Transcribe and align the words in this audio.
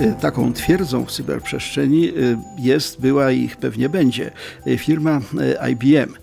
Y, 0.00 0.14
Taką 0.20 0.52
twierdzą 0.52 1.04
w 1.04 1.12
cyberprzestrzeni 1.12 2.08
y, 2.08 2.38
jest, 2.58 3.00
była 3.00 3.32
i 3.32 3.48
pewnie 3.48 3.88
będzie 3.88 4.30
y, 4.66 4.78
firma 4.78 5.20
IBM. 5.70 6.14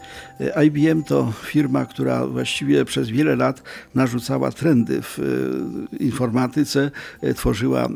IBM 0.66 1.04
to 1.04 1.34
firma, 1.46 1.86
która 1.86 2.28
właściwie 2.28 2.86
przez 2.86 3.10
wiele 3.10 3.36
lat 3.36 3.64
narzucała 3.96 4.52
trendy 4.52 5.02
w 5.02 5.20
informatyce, 6.00 6.92
tworzyła 7.36 7.90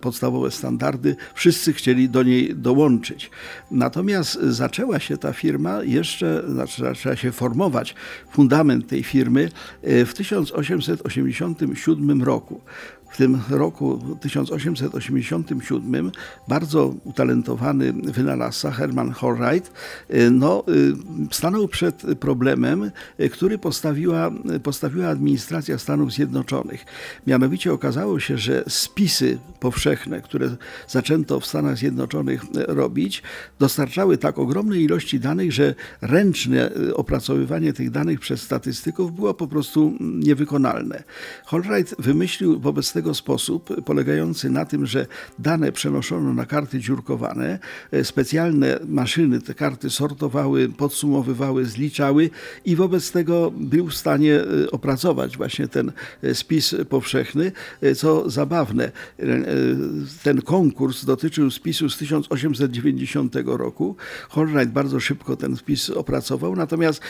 podstawowe 0.00 0.50
standardy. 0.50 1.16
Wszyscy 1.34 1.72
chcieli 1.72 2.08
do 2.08 2.22
niej 2.22 2.56
dołączyć. 2.56 3.30
Natomiast 3.70 4.38
zaczęła 4.42 5.00
się 5.00 5.16
ta 5.16 5.32
firma 5.32 5.82
jeszcze, 5.82 6.42
znaczy 6.48 6.82
zaczęła 6.82 7.16
się 7.16 7.32
formować 7.32 7.94
fundament 8.30 8.88
tej 8.88 9.02
firmy 9.02 9.48
w 9.82 10.10
1887 10.14 12.22
roku. 12.22 12.60
W 13.14 13.16
tym 13.16 13.40
roku 13.50 13.98
1887 14.20 15.13
bardzo 16.48 16.94
utalentowany 17.04 17.92
wynalazca 17.92 18.70
Herman 18.70 19.12
Horright 19.12 19.72
no, 20.30 20.64
stanął 21.32 21.68
przed 21.68 22.02
problemem, 22.20 22.90
który 23.32 23.58
postawiła, 23.58 24.30
postawiła 24.62 25.08
administracja 25.08 25.78
Stanów 25.78 26.12
Zjednoczonych. 26.12 26.84
Mianowicie 27.26 27.72
okazało 27.72 28.20
się, 28.20 28.38
że 28.38 28.64
spisy 28.68 29.38
powszechne, 29.60 30.20
które 30.20 30.56
zaczęto 30.88 31.40
w 31.40 31.46
Stanach 31.46 31.78
Zjednoczonych 31.78 32.42
robić, 32.54 33.22
dostarczały 33.58 34.18
tak 34.18 34.38
ogromnej 34.38 34.82
ilości 34.82 35.20
danych, 35.20 35.52
że 35.52 35.74
ręczne 36.00 36.70
opracowywanie 36.94 37.72
tych 37.72 37.90
danych 37.90 38.20
przez 38.20 38.42
statystyków 38.42 39.14
było 39.14 39.34
po 39.34 39.48
prostu 39.48 39.92
niewykonalne. 40.00 41.02
Horright 41.44 41.94
wymyślił 41.98 42.60
wobec 42.60 42.92
tego 42.92 43.14
sposób, 43.14 43.84
polegający 43.84 44.50
na 44.50 44.64
tym, 44.64 44.86
że 44.86 45.03
dane 45.38 45.72
przenoszono 45.72 46.34
na 46.34 46.46
karty 46.46 46.78
dziurkowane, 46.78 47.58
e, 47.90 48.04
specjalne 48.04 48.78
maszyny 48.86 49.40
te 49.40 49.54
karty 49.54 49.90
sortowały, 49.90 50.68
podsumowywały, 50.68 51.66
zliczały 51.66 52.30
i 52.64 52.76
wobec 52.76 53.10
tego 53.10 53.52
był 53.56 53.88
w 53.88 53.94
stanie 53.94 54.40
e, 54.40 54.70
opracować 54.70 55.36
właśnie 55.36 55.68
ten 55.68 55.92
e, 56.22 56.34
spis 56.34 56.74
powszechny. 56.88 57.52
Co 57.96 58.30
zabawne, 58.30 58.92
ten 60.22 60.42
konkurs 60.42 61.04
dotyczył 61.04 61.50
spisu 61.50 61.90
z 61.90 61.96
1890 61.98 63.34
roku. 63.44 63.96
Hornight 64.28 64.72
bardzo 64.72 65.00
szybko 65.00 65.36
ten 65.36 65.56
spis 65.56 65.90
opracował, 65.90 66.56
natomiast 66.56 67.00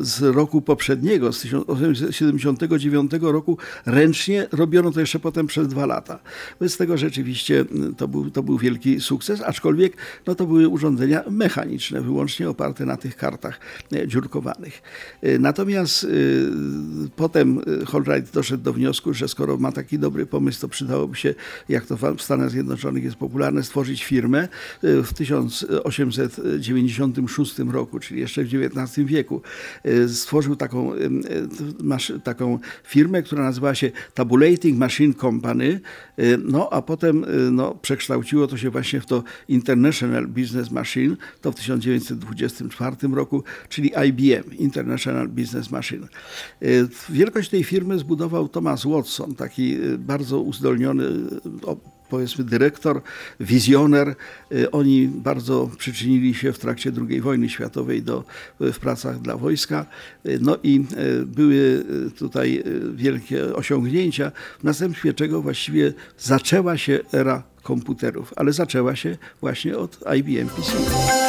z 0.00 0.22
roku 0.22 0.62
poprzedniego, 0.62 1.32
z 1.32 1.40
1879 1.40 3.10
roku 3.20 3.58
ręcznie 3.86 4.46
robiono 4.52 4.92
to 4.92 5.00
jeszcze 5.00 5.18
potem 5.18 5.46
przez 5.46 5.68
dwa 5.68 5.86
lata. 5.86 6.18
Bez 6.60 6.76
tego 6.76 6.96
rzeczywiście 6.96 7.27
mm, 7.50 7.94
to 7.94 8.08
był, 8.08 8.30
to 8.30 8.42
był 8.42 8.58
wielki 8.58 9.00
sukces, 9.00 9.42
aczkolwiek 9.42 9.96
no, 10.26 10.34
to 10.34 10.46
były 10.46 10.68
urządzenia 10.68 11.24
mechaniczne, 11.30 12.00
wyłącznie 12.00 12.48
oparte 12.48 12.86
na 12.86 12.96
tych 12.96 13.16
kartach 13.16 13.60
e, 13.92 14.08
dziurkowanych. 14.08 14.82
E, 15.22 15.38
natomiast 15.38 16.06
potem 17.16 17.60
Holright 17.86 18.34
doszedł 18.34 18.62
do 18.62 18.72
wniosku, 18.72 19.14
że 19.14 19.28
skoro 19.28 19.56
ma 19.56 19.72
taki 19.72 19.98
dobry 19.98 20.26
pomysł, 20.26 20.60
to 20.60 20.68
przydałoby 20.68 21.16
się, 21.16 21.34
jak 21.68 21.86
to 21.86 21.96
w 21.96 22.22
Stanach 22.22 22.50
Zjednoczonych 22.50 23.04
jest 23.04 23.16
popularne, 23.16 23.62
stworzyć 23.62 24.04
firmę 24.04 24.48
w 24.82 25.12
1896 25.14 27.58
roku, 27.58 28.00
czyli 28.00 28.20
jeszcze 28.20 28.44
w 28.44 28.54
XIX 28.54 29.06
wieku. 29.06 29.42
Stworzył 30.08 30.56
taką, 30.56 30.92
taką 32.24 32.58
firmę, 32.84 33.22
która 33.22 33.42
nazywała 33.42 33.74
się 33.74 33.90
Tabulating 34.14 34.78
Machine 34.78 35.14
Company 35.14 35.80
y, 36.18 36.38
no 36.44 36.72
a 36.72 36.82
potem 36.82 37.17
y, 37.24 37.50
no, 37.50 37.74
przekształciło 37.74 38.46
to 38.46 38.56
się 38.56 38.70
właśnie 38.70 39.00
w 39.00 39.06
to 39.06 39.22
International 39.48 40.26
Business 40.26 40.70
Machine, 40.70 41.16
to 41.40 41.52
w 41.52 41.54
1924 41.54 42.96
roku, 43.14 43.42
czyli 43.68 43.92
IBM, 44.08 44.56
International 44.56 45.28
Business 45.28 45.70
Machine. 45.70 46.08
Y, 46.62 46.88
wielkość 47.08 47.50
tej 47.50 47.64
firmy 47.64 47.98
zbudował 47.98 48.48
Thomas 48.48 48.84
Watson, 48.84 49.34
taki 49.34 49.76
bardzo 49.98 50.40
uzdolniony 50.40 51.04
powiedzmy 52.08 52.44
dyrektor, 52.44 53.02
wizjoner. 53.40 54.14
Y, 54.52 54.70
oni 54.70 55.08
bardzo 55.08 55.70
przyczynili 55.78 56.34
się 56.34 56.52
w 56.52 56.58
trakcie 56.58 56.92
II 57.08 57.20
wojny 57.20 57.48
światowej 57.48 58.02
do, 58.02 58.24
w 58.60 58.78
pracach 58.78 59.20
dla 59.20 59.36
wojska. 59.36 59.86
Y, 60.26 60.38
no 60.42 60.58
i 60.62 60.84
y, 60.98 61.26
były 61.26 61.84
tutaj 62.18 62.64
wielkie 62.94 63.54
osiągnięcia, 63.54 64.32
w 64.60 64.64
następstwie 64.64 65.14
czego 65.14 65.42
właściwie 65.42 65.92
zaczęła 66.18 66.78
się 66.78 67.00
era 67.12 67.42
komputerów, 67.62 68.32
ale 68.36 68.52
zaczęła 68.52 68.96
się 68.96 69.16
właśnie 69.40 69.78
od 69.78 69.98
IBM 70.16 70.48
PC. 70.48 71.27